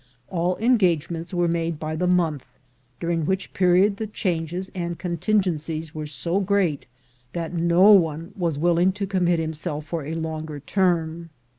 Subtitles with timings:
[0.29, 2.47] All engagements were made by the month,
[2.99, 6.87] during which period the changes and contin gencies were so great
[7.33, 11.29] that no one was willing to commit himself for a longer term.